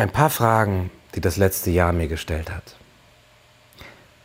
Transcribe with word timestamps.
Ein 0.00 0.10
paar 0.10 0.30
Fragen, 0.30 0.90
die 1.14 1.20
das 1.20 1.36
letzte 1.36 1.70
Jahr 1.70 1.92
mir 1.92 2.08
gestellt 2.08 2.50
hat. 2.50 2.74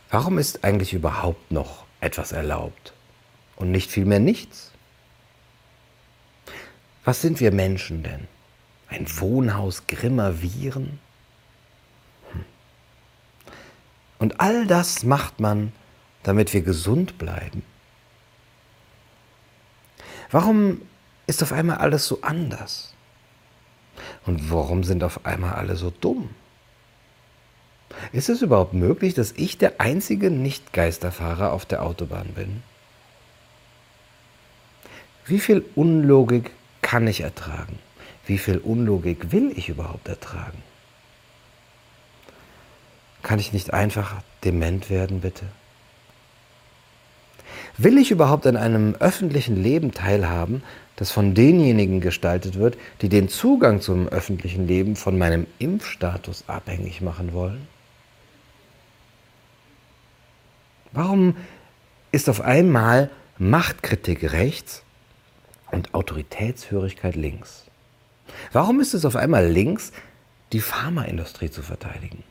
Warum 0.08 0.38
ist 0.38 0.64
eigentlich 0.64 0.94
überhaupt 0.94 1.52
noch 1.52 1.84
etwas 2.00 2.32
erlaubt 2.32 2.94
und 3.56 3.72
nicht 3.72 3.90
vielmehr 3.90 4.18
nichts? 4.18 4.70
Was 7.04 7.20
sind 7.20 7.40
wir 7.40 7.52
Menschen 7.52 8.02
denn? 8.02 8.26
Ein 8.88 9.04
Wohnhaus 9.20 9.86
grimmer 9.86 10.40
Viren? 10.40 10.98
Hm. 12.32 12.44
Und 14.18 14.40
all 14.40 14.66
das 14.66 15.02
macht 15.02 15.40
man, 15.40 15.74
damit 16.22 16.54
wir 16.54 16.62
gesund 16.62 17.18
bleiben. 17.18 17.62
Warum 20.30 20.80
ist 21.26 21.42
auf 21.42 21.52
einmal 21.52 21.76
alles 21.76 22.06
so 22.06 22.22
anders? 22.22 22.95
Und 24.26 24.50
warum 24.50 24.84
sind 24.84 25.04
auf 25.04 25.24
einmal 25.24 25.54
alle 25.54 25.76
so 25.76 25.90
dumm? 25.90 26.30
Ist 28.12 28.28
es 28.28 28.42
überhaupt 28.42 28.74
möglich, 28.74 29.14
dass 29.14 29.32
ich 29.32 29.58
der 29.58 29.80
einzige 29.80 30.30
Nicht-Geisterfahrer 30.30 31.52
auf 31.52 31.64
der 31.64 31.82
Autobahn 31.82 32.28
bin? 32.34 32.62
Wie 35.24 35.38
viel 35.38 35.64
Unlogik 35.74 36.50
kann 36.82 37.06
ich 37.06 37.20
ertragen? 37.20 37.78
Wie 38.26 38.38
viel 38.38 38.58
Unlogik 38.58 39.32
will 39.32 39.52
ich 39.56 39.68
überhaupt 39.68 40.08
ertragen? 40.08 40.62
Kann 43.22 43.38
ich 43.38 43.52
nicht 43.52 43.72
einfach 43.72 44.14
dement 44.44 44.90
werden, 44.90 45.20
bitte? 45.20 45.46
Will 47.78 47.98
ich 47.98 48.10
überhaupt 48.10 48.46
an 48.46 48.56
einem 48.56 48.94
öffentlichen 48.94 49.62
Leben 49.62 49.92
teilhaben, 49.92 50.62
das 50.96 51.10
von 51.10 51.34
denjenigen 51.34 52.00
gestaltet 52.00 52.58
wird, 52.58 52.78
die 53.02 53.10
den 53.10 53.28
Zugang 53.28 53.82
zum 53.82 54.08
öffentlichen 54.08 54.66
Leben 54.66 54.96
von 54.96 55.18
meinem 55.18 55.46
Impfstatus 55.58 56.44
abhängig 56.46 57.02
machen 57.02 57.34
wollen? 57.34 57.68
Warum 60.92 61.36
ist 62.12 62.30
auf 62.30 62.40
einmal 62.40 63.10
Machtkritik 63.36 64.32
rechts 64.32 64.82
und 65.70 65.92
Autoritätshörigkeit 65.92 67.14
links? 67.14 67.66
Warum 68.52 68.80
ist 68.80 68.94
es 68.94 69.04
auf 69.04 69.16
einmal 69.16 69.46
links, 69.46 69.92
die 70.52 70.60
Pharmaindustrie 70.60 71.50
zu 71.50 71.60
verteidigen? 71.60 72.22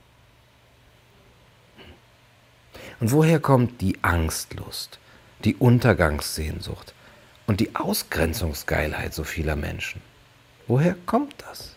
Und 2.99 3.11
woher 3.11 3.39
kommt 3.39 3.81
die 3.81 3.97
Angstlust, 4.01 4.97
die 5.43 5.55
Untergangssehnsucht 5.55 6.93
und 7.47 7.59
die 7.59 7.75
Ausgrenzungsgeilheit 7.75 9.13
so 9.13 9.23
vieler 9.23 9.55
Menschen. 9.55 10.01
Woher 10.67 10.95
kommt 11.05 11.35
das? 11.49 11.75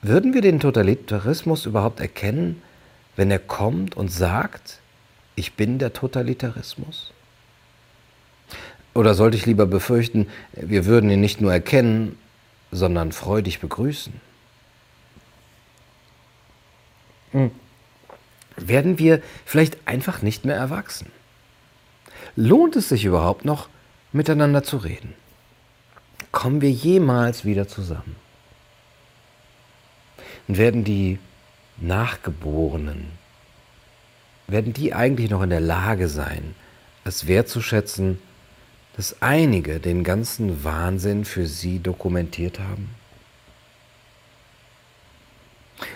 Würden 0.00 0.34
wir 0.34 0.40
den 0.40 0.58
Totalitarismus 0.58 1.66
überhaupt 1.66 2.00
erkennen, 2.00 2.60
wenn 3.14 3.30
er 3.30 3.38
kommt 3.38 3.96
und 3.96 4.10
sagt, 4.10 4.80
ich 5.36 5.54
bin 5.54 5.78
der 5.78 5.92
Totalitarismus? 5.92 7.12
Oder 8.94 9.14
sollte 9.14 9.36
ich 9.36 9.46
lieber 9.46 9.66
befürchten, 9.66 10.28
wir 10.52 10.86
würden 10.86 11.08
ihn 11.08 11.20
nicht 11.20 11.40
nur 11.40 11.52
erkennen, 11.52 12.18
sondern 12.72 13.12
freudig 13.12 13.60
begrüßen? 13.60 14.12
Hm 17.30 17.52
werden 18.68 18.98
wir 18.98 19.22
vielleicht 19.44 19.86
einfach 19.86 20.22
nicht 20.22 20.44
mehr 20.44 20.56
erwachsen. 20.56 21.10
Lohnt 22.36 22.76
es 22.76 22.88
sich 22.88 23.04
überhaupt 23.04 23.44
noch, 23.44 23.68
miteinander 24.12 24.62
zu 24.62 24.78
reden? 24.78 25.14
Kommen 26.30 26.60
wir 26.60 26.70
jemals 26.70 27.44
wieder 27.44 27.68
zusammen? 27.68 28.16
Und 30.48 30.58
werden 30.58 30.84
die 30.84 31.18
Nachgeborenen, 31.78 33.10
werden 34.46 34.72
die 34.72 34.94
eigentlich 34.94 35.30
noch 35.30 35.42
in 35.42 35.50
der 35.50 35.60
Lage 35.60 36.08
sein, 36.08 36.54
es 37.04 37.26
wertzuschätzen, 37.26 38.18
dass 38.96 39.20
einige 39.22 39.80
den 39.80 40.04
ganzen 40.04 40.64
Wahnsinn 40.64 41.24
für 41.24 41.46
sie 41.46 41.78
dokumentiert 41.78 42.58
haben? 42.58 42.90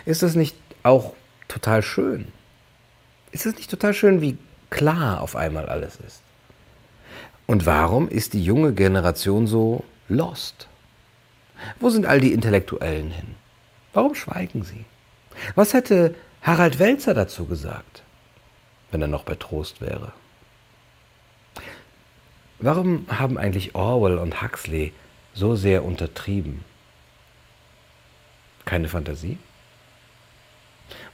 Ist 0.05 0.23
das 0.23 0.35
nicht 0.35 0.57
auch 0.83 1.15
total 1.49 1.83
schön? 1.83 2.29
Ist 3.33 3.47
es 3.47 3.57
nicht 3.57 3.71
total 3.71 3.95
schön, 3.95 4.21
wie 4.21 4.39
klar 4.71 5.21
auf 5.21 5.37
einmal 5.37 5.69
alles 5.69 5.97
ist? 5.97 6.23
Und 7.47 7.67
warum 7.67 8.09
ist 8.09 8.33
die 8.33 8.45
junge 8.45 8.73
Generation 8.73 9.47
so 9.47 9.85
lost? 10.09 10.69
Wo 11.81 11.91
sind 11.91 12.07
all 12.07 12.21
die 12.21 12.33
Intellektuellen 12.33 13.11
hin? 13.11 13.35
Warum 13.93 14.15
schweigen 14.15 14.63
sie? 14.65 14.85
Was 15.55 15.75
hätte 15.75 16.15
Harald 16.43 16.79
Welzer 16.79 17.15
dazu 17.15 17.47
gesagt, 17.47 18.03
wenn 18.91 19.03
er 19.03 19.09
noch 19.09 19.25
bei 19.25 19.35
Trost 19.35 19.81
wäre? 19.81 20.13
Warum 22.59 23.07
haben 23.09 23.37
eigentlich 23.39 23.75
Orwell 23.75 24.19
und 24.19 24.43
Huxley 24.43 24.93
so 25.35 25.57
sehr 25.57 25.85
untertrieben? 25.85 26.65
Keine 28.65 28.89
Fantasie? 28.89 29.39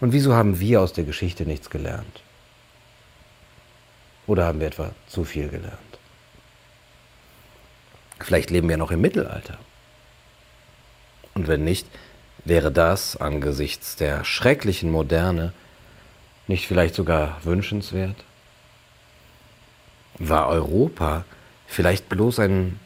Und 0.01 0.13
wieso 0.13 0.35
haben 0.35 0.61
wir 0.61 0.81
aus 0.81 0.93
der 0.93 1.05
Geschichte 1.05 1.45
nichts 1.45 1.71
gelernt? 1.71 2.23
Oder 4.27 4.47
haben 4.47 4.61
wir 4.61 4.69
etwa 4.69 4.91
zu 5.07 5.25
viel 5.25 5.49
gelernt? 5.49 5.79
Vielleicht 8.21 8.51
leben 8.51 8.69
wir 8.69 8.77
noch 8.77 8.91
im 8.91 9.01
Mittelalter. 9.01 9.59
Und 11.35 11.49
wenn 11.49 11.65
nicht, 11.65 11.87
wäre 12.45 12.71
das 12.71 13.17
angesichts 13.17 13.97
der 13.97 14.25
schrecklichen 14.25 14.91
Moderne 14.91 15.53
nicht 16.47 16.67
vielleicht 16.67 16.95
sogar 16.95 17.39
wünschenswert? 17.45 18.17
War 20.19 20.49
Europa 20.49 21.25
vielleicht 21.67 22.09
bloß 22.09 22.41
ein 22.41 22.79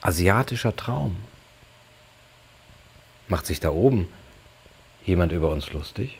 asiatischer 0.00 0.74
Traum? 0.74 1.16
Macht 3.28 3.46
sich 3.46 3.60
da 3.60 3.70
oben 3.70 4.08
jemand 5.08 5.32
über 5.32 5.48
uns 5.50 5.72
lustig? 5.72 6.18